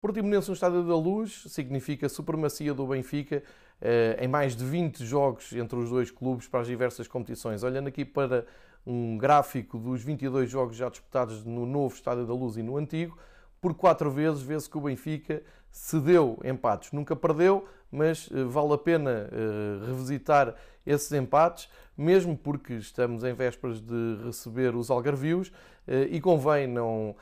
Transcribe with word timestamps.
Portimonense 0.00 0.48
no 0.48 0.54
Estádio 0.54 0.82
da 0.82 0.96
Luz 0.96 1.44
significa 1.48 2.08
supremacia 2.08 2.72
do 2.72 2.86
Benfica 2.86 3.42
eh, 3.82 4.16
em 4.18 4.26
mais 4.26 4.56
de 4.56 4.64
20 4.64 5.04
jogos 5.04 5.52
entre 5.52 5.78
os 5.78 5.90
dois 5.90 6.10
clubes 6.10 6.48
para 6.48 6.60
as 6.60 6.66
diversas 6.66 7.06
competições. 7.06 7.62
Olhando 7.62 7.88
aqui 7.88 8.02
para 8.02 8.46
um 8.86 9.18
gráfico 9.18 9.76
dos 9.76 10.02
22 10.02 10.50
jogos 10.50 10.74
já 10.74 10.88
disputados 10.88 11.44
no 11.44 11.66
novo 11.66 11.94
Estádio 11.94 12.24
da 12.26 12.32
Luz 12.32 12.56
e 12.56 12.62
no 12.62 12.78
antigo, 12.78 13.18
por 13.60 13.74
quatro 13.74 14.10
vezes 14.10 14.40
vê-se 14.40 14.70
que 14.70 14.78
o 14.78 14.80
Benfica 14.80 15.42
cedeu 15.70 16.40
empates. 16.44 16.92
Nunca 16.92 17.14
perdeu, 17.14 17.68
mas 17.90 18.28
eh, 18.32 18.44
vale 18.44 18.74
a 18.74 18.78
pena 18.78 19.10
eh, 19.10 19.86
revisitar 19.86 20.54
esses 20.86 21.10
empates, 21.12 21.68
mesmo 21.96 22.36
porque 22.36 22.74
estamos 22.74 23.24
em 23.24 23.34
vésperas 23.34 23.80
de 23.80 24.18
receber 24.24 24.74
os 24.74 24.90
algarvios 24.90 25.52
eh, 25.86 26.08
e 26.10 26.20
convém 26.20 26.66
não 26.66 27.14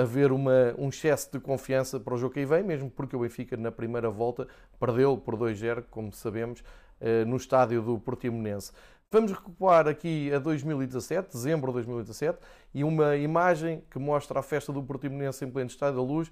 haver 0.00 0.30
uma, 0.30 0.72
um 0.78 0.88
excesso 0.88 1.32
de 1.32 1.40
confiança 1.40 1.98
para 1.98 2.14
o 2.14 2.16
jogo 2.16 2.34
que 2.34 2.38
aí 2.38 2.46
vem, 2.46 2.62
mesmo 2.62 2.88
porque 2.88 3.16
o 3.16 3.18
Benfica 3.18 3.56
na 3.56 3.72
primeira 3.72 4.08
volta 4.08 4.46
perdeu 4.78 5.18
por 5.18 5.36
2-0, 5.36 5.82
como 5.90 6.12
sabemos, 6.12 6.62
no 7.26 7.36
estádio 7.36 7.82
do 7.82 7.98
Portimonense. 7.98 8.70
Vamos 9.10 9.32
recuperar 9.32 9.88
aqui 9.88 10.32
a 10.32 10.38
2017, 10.38 11.32
dezembro 11.32 11.72
de 11.72 11.78
2017, 11.78 12.38
e 12.72 12.84
uma 12.84 13.16
imagem 13.16 13.82
que 13.90 13.98
mostra 13.98 14.38
a 14.38 14.42
festa 14.44 14.72
do 14.72 14.80
Portimonense 14.80 15.44
em 15.44 15.50
pleno 15.50 15.68
Estádio 15.68 15.96
da 15.96 16.02
Luz, 16.02 16.30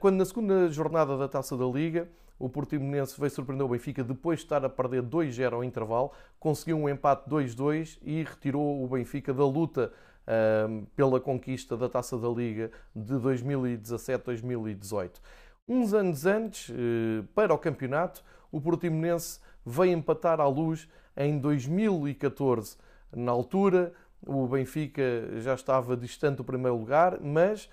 quando 0.00 0.16
na 0.16 0.24
segunda 0.24 0.68
jornada 0.68 1.16
da 1.16 1.28
Taça 1.28 1.56
da 1.56 1.64
Liga, 1.64 2.08
o 2.38 2.48
Portimonense 2.48 3.18
veio 3.18 3.30
surpreender 3.30 3.66
o 3.66 3.70
Benfica 3.70 4.04
depois 4.04 4.38
de 4.38 4.44
estar 4.44 4.64
a 4.64 4.68
perder 4.68 5.02
2-0 5.02 5.52
ao 5.52 5.64
intervalo, 5.64 6.12
conseguiu 6.38 6.78
um 6.78 6.88
empate 6.88 7.28
2-2 7.28 7.98
e 8.02 8.22
retirou 8.22 8.84
o 8.84 8.88
Benfica 8.88 9.34
da 9.34 9.44
luta 9.44 9.92
pela 10.94 11.18
conquista 11.18 11.76
da 11.76 11.88
Taça 11.88 12.18
da 12.18 12.28
Liga 12.28 12.70
de 12.94 13.14
2017-2018. 13.14 15.12
Uns 15.66 15.94
anos 15.94 16.26
antes, 16.26 16.70
eh, 16.70 17.24
para 17.34 17.52
o 17.52 17.58
campeonato, 17.58 18.22
o 18.50 18.60
Portimonense 18.60 19.40
veio 19.64 19.92
empatar 19.92 20.40
à 20.40 20.46
luz 20.46 20.88
em 21.16 21.38
2014. 21.38 22.76
Na 23.14 23.32
altura, 23.32 23.92
o 24.26 24.46
Benfica 24.46 25.02
já 25.38 25.54
estava 25.54 25.96
distante 25.96 26.36
do 26.38 26.44
primeiro 26.44 26.76
lugar, 26.76 27.18
mas 27.20 27.68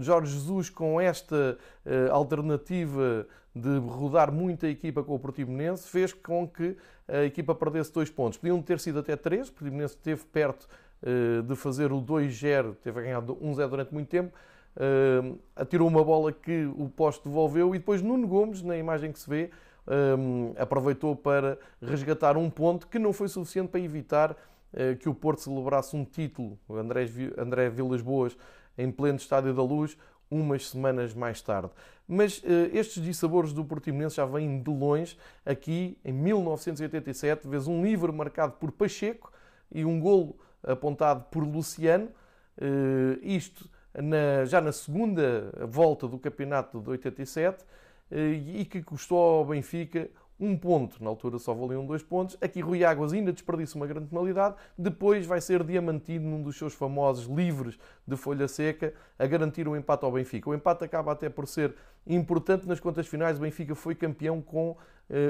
Jorge 0.00 0.32
Jesus, 0.32 0.70
com 0.70 1.00
esta 1.00 1.58
uh, 1.84 2.12
alternativa 2.12 3.26
de 3.54 3.78
rodar 3.78 4.30
muita 4.30 4.68
equipa 4.68 5.02
com 5.02 5.14
o 5.14 5.18
Portimonense, 5.18 5.88
fez 5.88 6.12
com 6.12 6.46
que 6.46 6.76
a 7.08 7.24
equipa 7.24 7.54
perdesse 7.54 7.92
dois 7.92 8.10
pontos. 8.10 8.38
Podiam 8.38 8.60
ter 8.62 8.78
sido 8.78 8.98
até 8.98 9.16
três, 9.16 9.48
o 9.48 9.52
Portimonense 9.52 9.94
esteve 9.94 10.22
perto 10.24 10.68
uh, 11.02 11.42
de 11.42 11.56
fazer 11.56 11.92
o 11.92 12.00
2-0, 12.00 12.76
teve 12.82 13.00
a 13.00 13.02
ganhar 13.02 13.22
1-0 13.22 13.68
durante 13.68 13.92
muito 13.92 14.08
tempo, 14.08 14.32
uh, 14.76 15.38
atirou 15.56 15.88
uma 15.88 16.04
bola 16.04 16.32
que 16.32 16.66
o 16.76 16.88
poste 16.88 17.24
devolveu 17.24 17.74
e 17.74 17.78
depois 17.78 18.02
Nuno 18.02 18.26
Gomes, 18.26 18.62
na 18.62 18.76
imagem 18.76 19.12
que 19.12 19.18
se 19.18 19.28
vê, 19.28 19.50
um, 19.88 20.52
aproveitou 20.58 21.16
para 21.16 21.58
resgatar 21.80 22.36
um 22.36 22.50
ponto 22.50 22.86
que 22.86 22.98
não 22.98 23.12
foi 23.12 23.28
suficiente 23.28 23.70
para 23.70 23.80
evitar 23.80 24.32
uh, 24.32 24.96
que 24.98 25.08
o 25.08 25.14
Porto 25.14 25.40
celebrasse 25.40 25.96
um 25.96 26.04
título, 26.04 26.58
André, 26.70 27.06
André 27.38 27.70
Vilas 27.70 28.02
Boas, 28.02 28.36
em 28.78 28.90
pleno 28.90 29.18
Estádio 29.18 29.52
da 29.52 29.62
Luz, 29.62 29.98
umas 30.30 30.70
semanas 30.70 31.12
mais 31.12 31.42
tarde. 31.42 31.70
Mas 32.06 32.38
uh, 32.38 32.70
estes 32.72 33.02
dissabores 33.02 33.52
do 33.52 33.64
Portimonense 33.64 34.16
já 34.16 34.24
vêm 34.24 34.62
de 34.62 34.70
longe. 34.70 35.18
Aqui, 35.44 35.98
em 36.04 36.12
1987, 36.12 37.46
vês 37.46 37.66
um 37.66 37.84
livro 37.84 38.12
marcado 38.12 38.52
por 38.52 38.72
Pacheco 38.72 39.32
e 39.70 39.84
um 39.84 40.00
golo 40.00 40.38
apontado 40.62 41.24
por 41.30 41.44
Luciano. 41.44 42.08
Uh, 42.56 43.18
isto 43.20 43.68
na, 43.94 44.44
já 44.44 44.60
na 44.60 44.72
segunda 44.72 45.52
volta 45.68 46.06
do 46.06 46.18
campeonato 46.18 46.80
de 46.80 46.90
87 46.90 47.64
e 48.10 48.64
que 48.64 48.82
custou 48.82 49.18
ao 49.18 49.44
Benfica 49.44 50.08
um 50.40 50.56
ponto. 50.56 51.02
Na 51.02 51.10
altura 51.10 51.38
só 51.38 51.52
valiam 51.52 51.84
dois 51.84 52.02
pontos. 52.02 52.36
Aqui 52.40 52.60
Rui 52.60 52.84
Águas 52.84 53.12
ainda 53.12 53.32
desperdiça 53.32 53.76
uma 53.76 53.86
grande 53.86 54.06
penalidade. 54.06 54.54
Depois 54.76 55.26
vai 55.26 55.40
ser 55.40 55.64
diamantino 55.64 56.28
num 56.28 56.42
dos 56.42 56.56
seus 56.56 56.74
famosos 56.74 57.26
livres 57.26 57.78
de 58.06 58.16
folha 58.16 58.46
seca 58.46 58.94
a 59.18 59.26
garantir 59.26 59.66
o 59.66 59.72
um 59.72 59.76
empate 59.76 60.04
ao 60.04 60.12
Benfica. 60.12 60.48
O 60.48 60.54
empate 60.54 60.84
acaba 60.84 61.12
até 61.12 61.28
por 61.28 61.46
ser 61.46 61.74
importante 62.06 62.66
nas 62.66 62.78
contas 62.80 63.06
finais. 63.06 63.38
O 63.38 63.40
Benfica 63.40 63.74
foi 63.74 63.94
campeão 63.94 64.40
com 64.40 64.70
uh, 64.70 64.76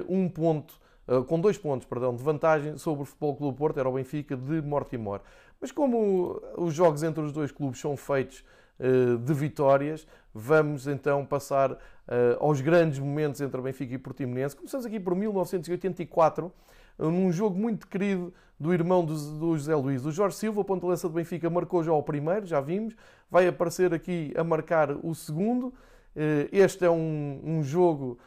um 0.09 0.29
ponto, 0.29 0.79
uh, 1.09 1.25
com 1.25 1.41
dois 1.41 1.57
pontos, 1.57 1.87
perdão, 1.87 2.15
de 2.15 2.23
vantagem 2.23 2.77
sobre 2.77 3.03
o 3.03 3.05
Futebol 3.07 3.37
Clube 3.37 3.57
Porto. 3.57 3.81
Era 3.81 3.89
o 3.89 3.93
Benfica 3.93 4.37
de 4.37 4.61
Mortimor. 4.61 5.21
Mas 5.61 5.73
como 5.73 6.41
os 6.57 6.75
jogos 6.75 7.03
entre 7.03 7.23
os 7.23 7.33
dois 7.33 7.51
clubes 7.51 7.81
são 7.81 7.97
feitos 7.97 8.45
de 9.25 9.35
vitórias, 9.35 10.07
vamos 10.33 10.87
então 10.87 11.25
passar 11.27 11.73
uh, 11.73 11.77
aos 12.39 12.61
grandes 12.61 12.99
momentos 12.99 13.41
entre 13.41 13.61
Benfica 13.61 13.95
e 13.95 13.99
Portimonense. 13.99 14.57
Começamos 14.57 14.87
aqui 14.87 15.01
por 15.01 15.15
1984, 15.15 16.53
num 16.99 17.31
jogo 17.33 17.59
muito 17.59 17.87
querido 17.87 18.33
do 18.59 18.73
irmão 18.73 19.05
do, 19.05 19.57
José 19.57 19.75
Luís. 19.75 20.05
O 20.05 20.11
Jorge 20.11 20.37
Silva, 20.37 20.65
ponta 20.65 20.87
lança 20.87 21.09
do 21.09 21.15
Benfica, 21.15 21.49
marcou 21.49 21.83
já 21.83 21.93
o 21.93 22.03
primeiro, 22.03 22.47
já 22.47 22.61
vimos. 22.61 22.97
Vai 23.31 23.47
aparecer 23.47 23.95
aqui 23.95 24.33
a 24.37 24.43
marcar 24.43 24.91
o 25.05 25.15
segundo. 25.15 25.69
Uh, 26.17 26.49
este 26.51 26.85
é 26.85 26.91
um, 26.91 27.61
jogo 27.63 28.19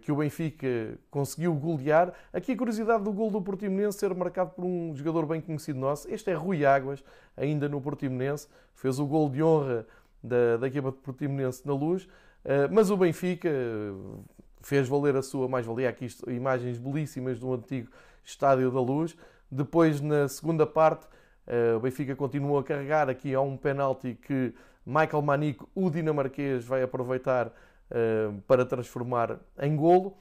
que 0.00 0.10
o 0.10 0.16
Benfica 0.16 0.98
conseguiu 1.10 1.54
golear. 1.54 2.12
Aqui 2.32 2.52
a 2.52 2.56
curiosidade 2.56 3.04
do 3.04 3.12
gol 3.12 3.30
do 3.30 3.42
Portimonense 3.42 3.98
ser 3.98 4.14
marcado 4.14 4.50
por 4.50 4.64
um 4.64 4.94
jogador 4.96 5.26
bem 5.26 5.40
conhecido 5.40 5.78
nosso. 5.78 6.10
Este 6.10 6.30
é 6.30 6.34
Rui 6.34 6.64
Águas, 6.64 7.04
ainda 7.36 7.68
no 7.68 7.80
Portimonense. 7.80 8.48
Fez 8.74 8.98
o 8.98 9.06
gol 9.06 9.28
de 9.28 9.42
honra 9.42 9.86
da, 10.22 10.56
da 10.56 10.66
equipa 10.66 10.90
de 10.90 10.98
Portimonense 10.98 11.66
na 11.66 11.74
luz. 11.74 12.08
Eh, 12.44 12.68
mas 12.68 12.90
o 12.90 12.96
Benfica 12.96 13.48
eh, 13.48 13.92
fez 14.60 14.88
valer 14.88 15.16
a 15.16 15.22
sua 15.22 15.48
mais-valia. 15.48 15.88
Aqui 15.88 16.06
imagens 16.28 16.78
belíssimas 16.78 17.38
do 17.38 17.52
antigo 17.52 17.90
Estádio 18.24 18.70
da 18.70 18.80
Luz. 18.80 19.16
Depois, 19.50 20.00
na 20.00 20.28
segunda 20.28 20.66
parte, 20.66 21.06
eh, 21.46 21.74
o 21.76 21.80
Benfica 21.80 22.16
continua 22.16 22.60
a 22.60 22.64
carregar. 22.64 23.08
Aqui 23.08 23.34
há 23.34 23.40
um 23.40 23.56
penalti 23.56 24.14
que 24.14 24.54
Michael 24.84 25.22
Manico, 25.22 25.68
o 25.74 25.90
dinamarquês, 25.90 26.64
vai 26.64 26.82
aproveitar 26.82 27.52
para 28.46 28.64
transformar 28.64 29.38
em 29.60 29.76
golo. 29.76 30.16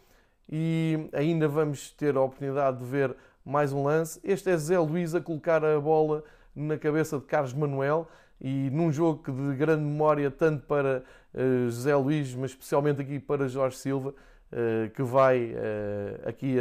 E 0.49 1.09
ainda 1.13 1.47
vamos 1.47 1.91
ter 1.91 2.15
a 2.17 2.21
oportunidade 2.21 2.79
de 2.79 2.85
ver 2.85 3.15
mais 3.45 3.71
um 3.71 3.83
lance. 3.83 4.19
Este 4.23 4.49
é 4.49 4.57
Zé 4.57 4.77
Luís 4.77 5.15
a 5.15 5.21
colocar 5.21 5.63
a 5.63 5.79
bola 5.79 6.23
na 6.55 6.77
cabeça 6.77 7.17
de 7.17 7.25
Carlos 7.25 7.53
Manuel 7.53 8.07
e 8.39 8.69
num 8.71 8.91
jogo 8.91 9.31
de 9.31 9.55
grande 9.55 9.83
memória, 9.83 10.29
tanto 10.29 10.65
para 10.65 11.03
José 11.69 11.95
Luís, 11.95 12.35
mas 12.35 12.51
especialmente 12.51 13.01
aqui 13.01 13.19
para 13.19 13.47
Jorge 13.47 13.77
Silva, 13.77 14.09
uh, 14.09 14.89
que 14.89 15.01
vai 15.03 15.55
aqui 16.25 16.57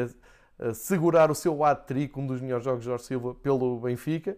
segurar 0.75 1.31
o 1.31 1.34
seu 1.34 1.65
hat-trick, 1.65 2.16
um 2.19 2.26
dos 2.26 2.41
melhores 2.41 2.65
jogos 2.65 2.81
de 2.81 2.87
Jorge 2.87 3.04
Silva, 3.04 3.34
pelo 3.34 3.81
Benfica. 3.81 4.37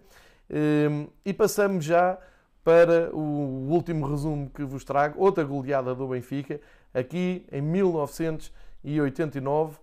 E 1.25 1.32
passamos 1.32 1.84
já 1.84 2.19
para 2.65 3.15
o 3.15 3.69
último 3.69 4.06
resumo 4.06 4.49
que 4.50 4.65
vos 4.65 4.84
trago, 4.84 5.21
outra 5.21 5.45
goleada 5.45 5.95
do 5.95 6.09
Benfica, 6.09 6.61
aqui 6.95 7.45
em 7.50 7.61
1989, 7.61 9.78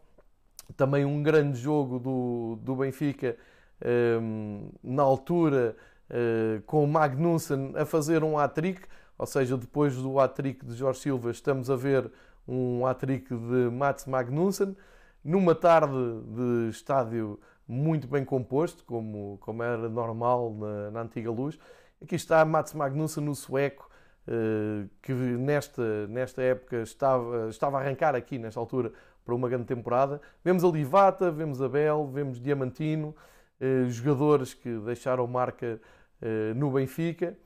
também 0.78 1.04
um 1.04 1.22
grande 1.22 1.60
jogo 1.60 2.00
do, 2.00 2.58
do 2.62 2.76
Benfica, 2.76 3.36
ehm, 3.82 4.70
na 4.84 5.04
altura 5.04 5.76
eh, 6.10 6.62
com 6.66 6.84
o 6.84 6.88
Magnussen 6.88 7.74
a 7.76 7.86
fazer 7.86 8.24
um 8.24 8.38
hat-trick, 8.38 8.82
ou 9.18 9.26
seja, 9.26 9.58
depois 9.58 9.96
do 9.96 10.20
hat-trick 10.20 10.66
de 10.66 10.74
Jorge 10.74 11.02
Silva, 11.02 11.32
estamos 11.32 11.70
a 11.70 11.76
ver 11.76 12.10
um 12.48 12.86
hat-trick 12.86 13.28
de 13.28 13.70
Mats 13.70 14.06
Magnussen, 14.06 14.76
numa 15.24 15.54
tarde 15.54 15.94
de 15.94 16.70
estádio 16.70 17.40
muito 17.70 18.08
bem 18.08 18.26
composto, 18.26 18.84
como, 18.84 19.38
como 19.42 19.62
era 19.62 19.88
normal 19.88 20.52
na, 20.56 20.92
na 20.92 21.02
antiga 21.02 21.30
luz. 21.30 21.60
Aqui 22.02 22.16
está 22.16 22.44
Mats 22.44 22.74
Magnussen, 22.74 23.24
no 23.24 23.36
sueco, 23.36 23.88
eh, 24.28 24.88
que 25.04 25.14
nesta, 25.14 26.08
nesta 26.08 26.42
época 26.42 26.78
estava, 26.78 27.48
estava 27.48 27.78
a 27.78 27.82
arrancar 27.82 28.16
aqui, 28.16 28.40
nesta 28.40 28.60
altura, 28.60 28.92
para 29.24 29.36
uma 29.36 29.48
grande 29.48 29.66
temporada. 29.66 30.20
Vemos 30.44 30.64
ali 30.64 30.84
Vata, 30.84 31.30
vemos 31.30 31.62
Abel, 31.62 32.08
vemos 32.08 32.42
Diamantino, 32.42 33.16
eh, 33.62 33.86
jogadores 33.90 34.56
que 34.56 34.80
deixaram 34.80 35.28
marca 35.28 35.80
eh, 36.24 36.54
no 36.56 36.72
Benfica. 36.72 37.38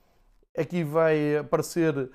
Aqui 0.57 0.85
vai 0.85 1.37
aparecer 1.37 2.09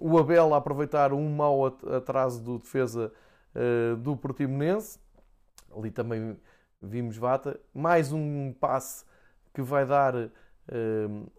o 0.00 0.18
Abel 0.18 0.54
a 0.54 0.56
aproveitar 0.56 1.12
um 1.12 1.28
mau 1.34 1.66
atraso 1.66 2.40
do 2.42 2.58
defesa 2.58 3.12
do 3.98 4.16
Portimonense. 4.16 4.98
Ali 5.76 5.90
também 5.90 6.38
vimos 6.82 7.16
Vata. 7.16 7.58
Mais 7.72 8.12
um 8.12 8.52
passe 8.52 9.04
que 9.54 9.62
vai 9.62 9.86
dar 9.86 10.14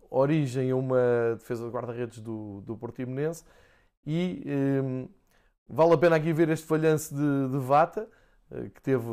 origem 0.09 0.71
a 0.71 0.75
uma 0.75 1.35
defesa 1.37 1.65
de 1.65 1.71
guarda-redes 1.71 2.19
do, 2.19 2.61
do 2.61 2.77
Portimonense. 2.77 3.43
E 4.05 4.43
vale 5.67 5.93
a 5.93 5.97
pena 5.97 6.15
aqui 6.15 6.31
ver 6.33 6.49
este 6.49 6.65
falhanço 6.65 7.15
de, 7.15 7.49
de 7.51 7.57
Vata, 7.57 8.07
que 8.75 8.81
teve 8.81 9.07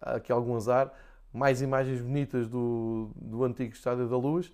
aqui 0.00 0.30
algum 0.30 0.56
azar. 0.56 0.92
Mais 1.32 1.62
imagens 1.62 2.02
bonitas 2.02 2.46
do, 2.46 3.10
do 3.16 3.42
antigo 3.44 3.72
Estádio 3.72 4.08
da 4.08 4.16
Luz. 4.16 4.52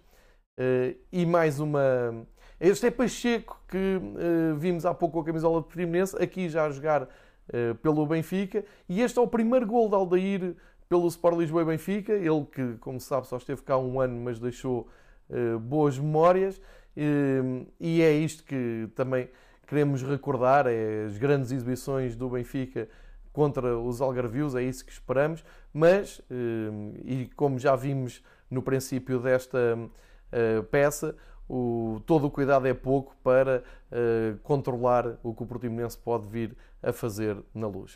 Eh, 0.57 0.97
e 1.13 1.25
mais 1.25 1.61
uma 1.61 2.27
Este 2.61 2.89
é 2.89 2.91
Pacheco, 2.91 3.63
que 3.69 3.97
uh, 3.97 4.57
vimos 4.57 4.85
há 4.85 4.93
pouco 4.93 5.15
com 5.15 5.21
a 5.21 5.25
camisola 5.25 5.61
de 5.61 5.67
Portimonense, 5.67 6.17
aqui 6.21 6.49
já 6.49 6.67
a 6.67 6.71
jogar 6.71 7.09
pelo 7.83 8.05
Benfica. 8.05 8.63
E 8.87 9.01
este 9.01 9.19
é 9.19 9.23
o 9.23 9.27
primeiro 9.27 9.67
gol 9.67 9.89
de 9.89 9.95
Aldair 9.95 10.55
pelo 10.89 11.07
Sport 11.09 11.39
Lisboa 11.39 11.63
e 11.63 11.65
Benfica. 11.65 12.13
Ele 12.13 12.45
que, 12.51 12.77
como 12.81 13.01
sabe, 13.01 13.27
só 13.27 13.37
esteve 13.37 13.63
cá 13.63 13.77
um 13.79 14.01
ano, 14.01 14.21
mas 14.21 14.39
deixou 14.39 14.89
uh, 15.29 15.59
boas 15.59 15.99
memórias. 15.99 16.61
e 17.81 18.03
é 18.03 18.13
isto 18.13 18.43
que 18.45 18.89
também 18.95 19.29
queremos 19.67 20.03
recordar, 20.03 20.67
é 20.67 21.05
as 21.05 21.19
grandes 21.19 21.53
exibições 21.53 22.17
do 22.17 22.29
Benfica 22.31 22.89
contra 23.33 23.79
os 23.79 24.01
Algarvios, 24.01 24.55
é 24.55 24.63
isso 24.63 24.85
que 24.85 24.91
esperamos, 24.91 25.45
mas, 25.73 26.21
e 27.05 27.31
como 27.37 27.57
já 27.59 27.77
vimos 27.77 28.21
no 28.51 28.63
princípio 28.63 29.21
desta 29.21 29.79
peça, 30.73 31.15
o, 31.49 32.01
todo 32.05 32.27
o 32.27 32.31
cuidado 32.31 32.67
é 32.67 32.75
pouco 32.75 33.17
para 33.23 33.63
uh, 33.91 34.39
controlar 34.43 35.19
o 35.23 35.35
que 35.35 35.43
o 35.43 35.47
Portimonense 35.47 35.97
pode 35.97 36.29
vir 36.29 36.55
a 36.83 36.93
fazer 36.93 37.43
na 37.55 37.67
luz. 37.67 37.87